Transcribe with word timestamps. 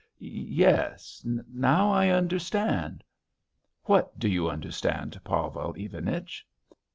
Yes.... 0.17 1.21
Now 1.23 1.91
I 1.91 2.09
understand." 2.09 3.03
"What 3.83 4.17
do 4.17 4.27
you 4.27 4.49
understand, 4.49 5.21
Pavel 5.23 5.75
Ivanich?" 5.77 6.43